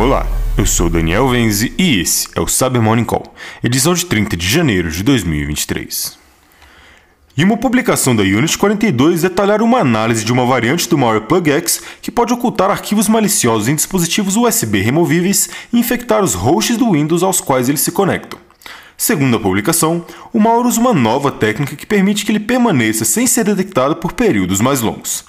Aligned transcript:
Olá, 0.00 0.24
eu 0.56 0.64
sou 0.64 0.88
Daniel 0.88 1.28
Venzi 1.28 1.74
e 1.76 1.98
esse 1.98 2.28
é 2.36 2.40
o 2.40 2.46
Cyber 2.46 2.80
Morning 2.80 3.02
Call, 3.02 3.34
edição 3.64 3.94
de 3.94 4.06
30 4.06 4.36
de 4.36 4.48
janeiro 4.48 4.92
de 4.92 5.02
2023. 5.02 6.16
E 7.36 7.42
uma 7.42 7.56
publicação 7.56 8.14
da 8.14 8.22
Unity 8.22 8.56
42 8.56 9.22
detalhar 9.22 9.60
uma 9.60 9.80
análise 9.80 10.24
de 10.24 10.32
uma 10.32 10.46
variante 10.46 10.88
do 10.88 10.96
malware 10.96 11.26
PlugX 11.26 11.82
que 12.00 12.12
pode 12.12 12.32
ocultar 12.32 12.70
arquivos 12.70 13.08
maliciosos 13.08 13.66
em 13.66 13.74
dispositivos 13.74 14.36
USB 14.36 14.78
removíveis 14.82 15.50
e 15.72 15.80
infectar 15.80 16.22
os 16.22 16.32
hosts 16.32 16.76
do 16.76 16.92
Windows 16.92 17.24
aos 17.24 17.40
quais 17.40 17.68
eles 17.68 17.80
se 17.80 17.90
conectam. 17.90 18.38
Segundo 18.96 19.36
a 19.36 19.40
publicação, 19.40 20.06
o 20.32 20.38
malware 20.38 20.68
usa 20.68 20.80
uma 20.80 20.94
nova 20.94 21.32
técnica 21.32 21.74
que 21.74 21.84
permite 21.84 22.24
que 22.24 22.30
ele 22.30 22.38
permaneça 22.38 23.04
sem 23.04 23.26
ser 23.26 23.42
detectado 23.42 23.96
por 23.96 24.12
períodos 24.12 24.60
mais 24.60 24.80
longos. 24.80 25.24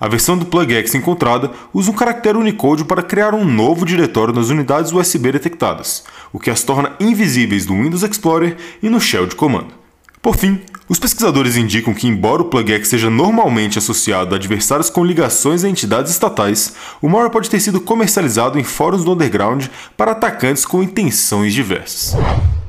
A 0.00 0.08
versão 0.08 0.38
do 0.38 0.46
PlugX 0.46 0.94
encontrada 0.94 1.50
usa 1.74 1.90
um 1.90 1.94
caractere 1.94 2.38
Unicode 2.38 2.84
para 2.84 3.02
criar 3.02 3.34
um 3.34 3.44
novo 3.44 3.84
diretório 3.84 4.32
nas 4.32 4.48
unidades 4.48 4.92
USB 4.92 5.32
detectadas, 5.32 6.04
o 6.32 6.38
que 6.38 6.50
as 6.50 6.62
torna 6.62 6.96
invisíveis 6.98 7.66
no 7.66 7.82
Windows 7.82 8.02
Explorer 8.02 8.56
e 8.82 8.88
no 8.88 8.98
shell 8.98 9.26
de 9.26 9.36
comando. 9.36 9.74
Por 10.22 10.36
fim, 10.36 10.60
os 10.88 10.98
pesquisadores 10.98 11.56
indicam 11.56 11.94
que, 11.94 12.06
embora 12.06 12.42
o 12.42 12.46
PlugX 12.46 12.88
seja 12.88 13.08
normalmente 13.10 13.78
associado 13.78 14.34
a 14.34 14.38
adversários 14.38 14.90
com 14.90 15.04
ligações 15.04 15.64
a 15.64 15.68
entidades 15.68 16.10
estatais, 16.10 16.74
o 17.00 17.08
malware 17.08 17.30
pode 17.30 17.50
ter 17.50 17.60
sido 17.60 17.80
comercializado 17.80 18.58
em 18.58 18.64
fóruns 18.64 19.04
do 19.04 19.12
underground 19.12 19.66
para 19.96 20.12
atacantes 20.12 20.64
com 20.64 20.82
intenções 20.82 21.54
diversas. 21.54 22.16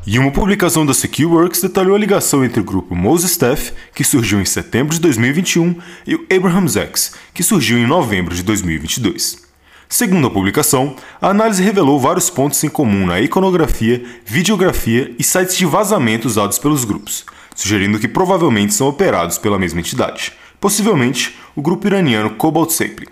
E 0.05 0.18
uma 0.18 0.32
publicação 0.32 0.84
da 0.84 0.96
SecureWorks 0.96 1.62
detalhou 1.62 1.96
a 1.96 2.00
ligação 2.00 2.44
entre 2.44 2.59
o 2.59 2.64
grupo 2.64 2.96
Moses 2.96 3.32
Staff, 3.32 3.72
que 3.94 4.04
surgiu 4.04 4.42
em 4.42 4.46
setembro 4.46 4.96
de 4.96 5.00
2021, 5.00 5.76
e 6.08 6.16
o 6.16 6.26
Abraham 6.36 6.67
X, 6.67 7.14
que 7.31 7.44
surgiu 7.44 7.78
em 7.78 7.86
novembro 7.86 8.34
de 8.34 8.42
2022. 8.42 9.44
Segundo 9.88 10.25
a 10.25 10.31
publicação, 10.31 10.95
a 11.22 11.30
análise 11.30 11.62
revelou 11.62 12.00
vários 12.00 12.31
pontos 12.31 12.64
em 12.64 12.70
comum 12.70 13.06
na 13.06 13.22
iconografia, 13.22 14.03
videografia 14.25 15.14
e 15.20 15.23
sites 15.23 15.56
de 15.56 15.67
vazamento 15.67 16.28
usados 16.28 16.58
pelos 16.58 16.84
grupos, 16.84 17.23
sugerindo 17.53 18.00
que 18.00 18.08
provavelmente 18.08 18.73
são 18.73 18.88
operados 18.88 19.38
pela 19.38 19.59
mesma 19.59 19.81
entidade, 19.81 20.34
possivelmente 20.59 21.38
o 21.56 21.62
grupo 21.62 21.86
iraniano 21.86 22.31
Cobalt 22.31 22.72
Sapling. 22.72 23.09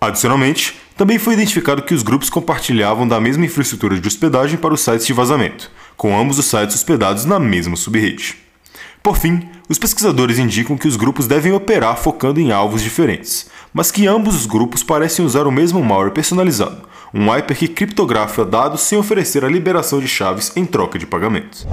Adicionalmente, 0.00 0.78
também 0.98 1.16
foi 1.16 1.34
identificado 1.34 1.82
que 1.82 1.94
os 1.94 2.02
grupos 2.02 2.28
compartilhavam 2.28 3.06
da 3.06 3.20
mesma 3.20 3.46
infraestrutura 3.46 4.00
de 4.00 4.08
hospedagem 4.08 4.58
para 4.58 4.74
os 4.74 4.80
sites 4.80 5.06
de 5.06 5.12
vazamento, 5.12 5.70
com 5.96 6.18
ambos 6.18 6.40
os 6.40 6.46
sites 6.46 6.74
hospedados 6.74 7.24
na 7.24 7.38
mesma 7.38 7.76
subrede. 7.76 8.36
Por 9.00 9.16
fim, 9.16 9.48
os 9.68 9.78
pesquisadores 9.78 10.40
indicam 10.40 10.76
que 10.76 10.88
os 10.88 10.96
grupos 10.96 11.28
devem 11.28 11.52
operar 11.52 11.96
focando 11.96 12.40
em 12.40 12.50
alvos 12.50 12.82
diferentes, 12.82 13.48
mas 13.72 13.92
que 13.92 14.08
ambos 14.08 14.34
os 14.34 14.44
grupos 14.44 14.82
parecem 14.82 15.24
usar 15.24 15.46
o 15.46 15.52
mesmo 15.52 15.84
malware 15.84 16.10
personalizado, 16.10 16.82
um 17.14 17.30
wiper 17.30 17.56
que 17.56 17.68
criptografa 17.68 18.44
dados 18.44 18.80
sem 18.80 18.98
oferecer 18.98 19.44
a 19.44 19.48
liberação 19.48 20.00
de 20.00 20.08
chaves 20.08 20.50
em 20.56 20.66
troca 20.66 20.98
de 20.98 21.06
pagamentos. 21.06 21.64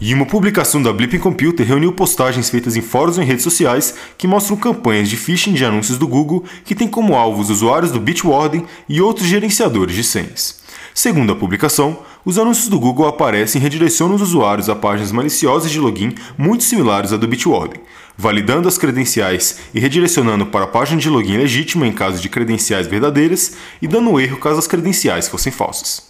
E 0.00 0.14
uma 0.14 0.24
publicação 0.24 0.80
da 0.80 0.92
Blipping 0.92 1.18
Computer 1.18 1.66
reuniu 1.66 1.92
postagens 1.92 2.48
feitas 2.48 2.76
em 2.76 2.80
fóruns 2.80 3.18
e 3.18 3.24
redes 3.24 3.42
sociais 3.42 3.96
que 4.16 4.28
mostram 4.28 4.56
campanhas 4.56 5.08
de 5.08 5.16
phishing 5.16 5.52
de 5.52 5.64
anúncios 5.64 5.98
do 5.98 6.06
Google 6.06 6.44
que 6.64 6.72
têm 6.72 6.86
como 6.86 7.16
alvos 7.16 7.50
usuários 7.50 7.90
do 7.90 7.98
Bitwarden 7.98 8.64
e 8.88 9.00
outros 9.00 9.26
gerenciadores 9.26 9.96
de 9.96 10.04
senhas. 10.04 10.60
Segundo 10.94 11.32
a 11.32 11.36
publicação, 11.36 11.98
os 12.24 12.38
anúncios 12.38 12.68
do 12.68 12.78
Google 12.78 13.08
aparecem 13.08 13.60
e 13.60 13.62
redirecionam 13.62 14.14
os 14.14 14.22
usuários 14.22 14.68
a 14.68 14.76
páginas 14.76 15.10
maliciosas 15.10 15.68
de 15.68 15.80
login 15.80 16.14
muito 16.36 16.62
similares 16.62 17.12
à 17.12 17.16
do 17.16 17.26
Bitwarden, 17.26 17.80
validando 18.16 18.68
as 18.68 18.78
credenciais 18.78 19.58
e 19.74 19.80
redirecionando 19.80 20.46
para 20.46 20.64
a 20.64 20.68
página 20.68 21.00
de 21.00 21.10
login 21.10 21.38
legítima 21.38 21.88
em 21.88 21.92
caso 21.92 22.22
de 22.22 22.28
credenciais 22.28 22.86
verdadeiras 22.86 23.54
e 23.82 23.88
dando 23.88 24.20
erro 24.20 24.36
caso 24.36 24.60
as 24.60 24.66
credenciais 24.68 25.28
fossem 25.28 25.50
falsas. 25.50 26.07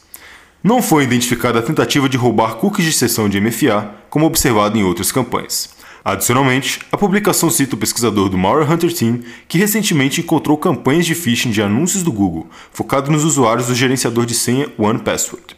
Não 0.63 0.83
foi 0.83 1.05
identificada 1.05 1.61
a 1.61 1.63
tentativa 1.63 2.09
de 2.09 2.17
roubar 2.17 2.57
cookies 2.57 2.85
de 2.85 2.93
sessão 2.93 3.29
de 3.29 3.41
MFA, 3.41 3.95
como 4.11 4.27
observado 4.27 4.77
em 4.77 4.83
outras 4.83 5.13
campanhas. 5.13 5.71
Adicionalmente, 6.05 6.81
a 6.91 6.97
publicação 6.97 7.49
cita 7.49 7.77
o 7.77 7.79
pesquisador 7.79 8.29
do 8.29 8.37
Malware 8.37 8.69
Hunter 8.69 8.93
Team, 8.93 9.21
que 9.47 9.57
recentemente 9.57 10.21
encontrou 10.21 10.57
campanhas 10.57 11.07
de 11.07 11.15
phishing 11.15 11.53
de 11.53 11.63
anúncios 11.63 12.03
do 12.03 12.11
Google, 12.11 12.49
focado 12.73 13.09
nos 13.09 13.25
usuários 13.25 13.69
do 13.69 13.75
gerenciador 13.75 14.27
de 14.27 14.35
senha 14.35 14.69
OnePassword. 14.77 15.57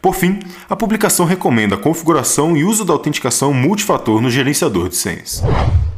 Por 0.00 0.14
fim, 0.14 0.38
a 0.70 0.76
publicação 0.76 1.26
recomenda 1.26 1.74
a 1.74 1.78
configuração 1.78 2.56
e 2.56 2.64
uso 2.64 2.84
da 2.86 2.92
autenticação 2.94 3.52
multifator 3.52 4.20
no 4.22 4.30
gerenciador 4.30 4.88
de 4.88 4.96
senhas. 4.96 5.42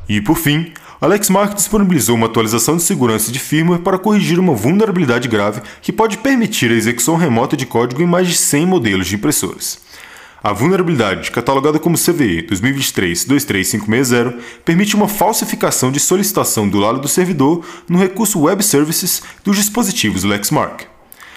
E 0.09 0.21
por 0.21 0.37
fim, 0.37 0.73
Alex 1.01 1.31
Mark 1.31 1.55
disponibilizou 1.55 2.15
uma 2.15 2.27
atualização 2.27 2.77
de 2.77 2.83
segurança 2.83 3.33
de 3.33 3.39
firmware 3.39 3.81
para 3.81 3.99
corrigir 3.99 4.39
uma 4.39 4.55
vulnerabilidade 4.55 5.29
grave 5.29 5.63
que 5.81 5.91
pode 5.91 6.19
permitir 6.19 6.71
a 6.71 6.75
execução 6.75 7.17
remota 7.17 7.57
de 7.57 7.65
código 7.65 8.03
em 8.03 8.07
mais 8.07 8.29
de 8.29 8.37
100 8.37 8.67
modelos 8.67 9.07
de 9.07 9.15
impressoras. 9.15 9.81
A 10.45 10.53
vulnerabilidade, 10.53 11.31
catalogada 11.31 11.79
como 11.79 11.97
CVE 11.97 12.47
2023-23560, 12.49 14.41
permite 14.63 14.95
uma 14.95 15.09
falsificação 15.09 15.91
de 15.91 15.99
solicitação 15.99 16.69
do 16.69 16.79
lado 16.79 17.01
do 17.01 17.09
servidor 17.09 17.65
no 17.89 17.99
recurso 17.99 18.39
Web 18.39 18.63
Services 18.63 19.23
dos 19.43 19.57
dispositivos 19.57 20.23
Lexmark. 20.23 20.85